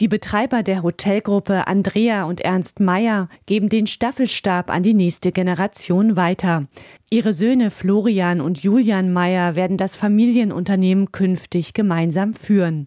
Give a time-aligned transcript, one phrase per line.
[0.00, 6.16] Die Betreiber der Hotelgruppe Andrea und Ernst Meyer geben den Staffelstab an die nächste Generation
[6.16, 6.68] weiter.
[7.10, 12.86] Ihre Söhne Florian und Julian Meyer werden das Familienunternehmen künftig gemeinsam führen.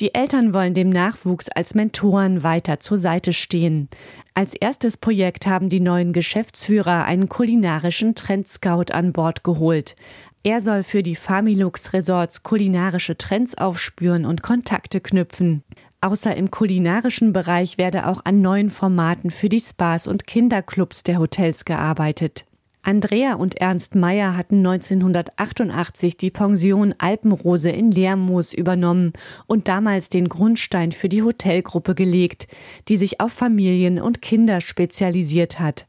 [0.00, 3.88] Die Eltern wollen dem Nachwuchs als Mentoren weiter zur Seite stehen.
[4.34, 9.94] Als erstes Projekt haben die neuen Geschäftsführer einen kulinarischen Trendscout an Bord geholt.
[10.42, 15.62] Er soll für die Familux Resorts kulinarische Trends aufspüren und Kontakte knüpfen.
[16.02, 21.20] Außer im kulinarischen Bereich werde auch an neuen Formaten für die Spas und Kinderclubs der
[21.20, 22.44] Hotels gearbeitet.
[22.82, 29.12] Andrea und Ernst Meyer hatten 1988 die Pension Alpenrose in Lermoos übernommen
[29.46, 32.48] und damals den Grundstein für die Hotelgruppe gelegt,
[32.88, 35.86] die sich auf Familien und Kinder spezialisiert hat.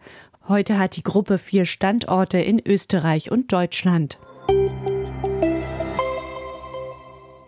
[0.47, 4.19] Heute hat die Gruppe vier Standorte in Österreich und Deutschland.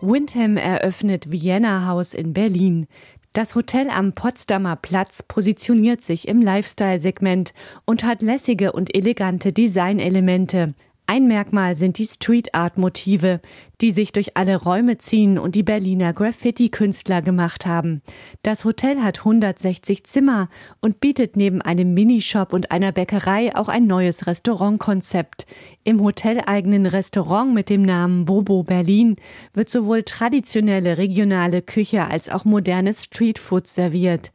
[0.06, 2.86] Windham eröffnet Vienna House in Berlin.
[3.32, 7.52] Das Hotel am Potsdamer Platz positioniert sich im Lifestyle-Segment
[7.84, 10.74] und hat lässige und elegante Designelemente.
[11.08, 13.40] Ein Merkmal sind die Street Art Motive,
[13.80, 18.02] die sich durch alle Räume ziehen und die Berliner Graffiti-Künstler gemacht haben.
[18.42, 20.48] Das Hotel hat 160 Zimmer
[20.80, 25.46] und bietet neben einem Minishop und einer Bäckerei auch ein neues Restaurantkonzept.
[25.84, 29.14] Im hoteleigenen Restaurant mit dem Namen Bobo Berlin
[29.54, 34.32] wird sowohl traditionelle regionale Küche als auch modernes Streetfood serviert.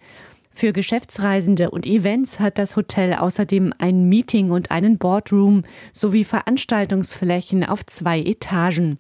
[0.54, 7.64] Für Geschäftsreisende und Events hat das Hotel außerdem ein Meeting und einen Boardroom sowie Veranstaltungsflächen
[7.64, 9.00] auf zwei Etagen.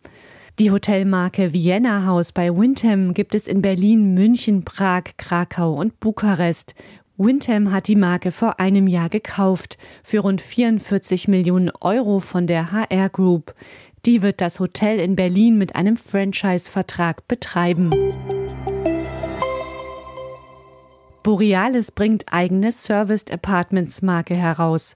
[0.59, 6.74] Die Hotelmarke Vienna House bei Windham gibt es in Berlin, München, Prag, Krakau und Bukarest.
[7.18, 12.72] Windham hat die Marke vor einem Jahr gekauft für rund 44 Millionen Euro von der
[12.72, 13.53] HR Group.
[14.06, 17.92] Die wird das Hotel in Berlin mit einem Franchise-Vertrag betreiben.
[21.24, 24.96] Borealis bringt eigene Serviced Apartments Marke heraus.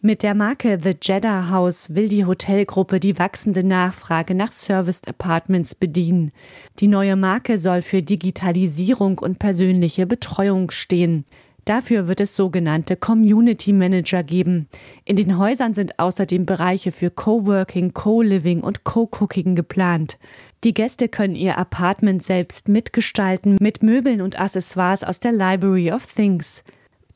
[0.00, 5.74] Mit der Marke The Jeddah House will die Hotelgruppe die wachsende Nachfrage nach Serviced Apartments
[5.74, 6.32] bedienen.
[6.78, 11.26] Die neue Marke soll für Digitalisierung und persönliche Betreuung stehen.
[11.66, 14.68] Dafür wird es sogenannte Community Manager geben.
[15.04, 20.16] In den Häusern sind außerdem Bereiche für Coworking, Co-Living und Co-Cooking geplant.
[20.62, 26.06] Die Gäste können ihr Apartment selbst mitgestalten mit Möbeln und Accessoires aus der Library of
[26.06, 26.62] Things.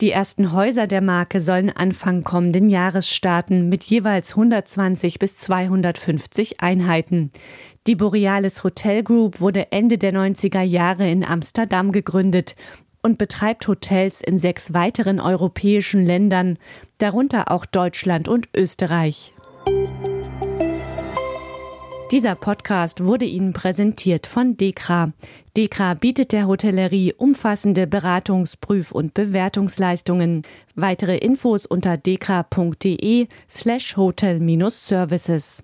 [0.01, 6.59] Die ersten Häuser der Marke sollen Anfang kommenden Jahres starten mit jeweils 120 bis 250
[6.59, 7.31] Einheiten.
[7.87, 12.55] Die Borealis Hotel Group wurde Ende der 90er Jahre in Amsterdam gegründet
[13.01, 16.57] und betreibt Hotels in sechs weiteren europäischen Ländern,
[16.97, 19.33] darunter auch Deutschland und Österreich.
[22.11, 25.13] Dieser Podcast wurde Ihnen präsentiert von Dekra.
[25.55, 30.43] Dekra bietet der Hotellerie umfassende Beratungs-, Prüf- und Bewertungsleistungen.
[30.75, 35.63] Weitere Infos unter dekra.de slash hotel-services.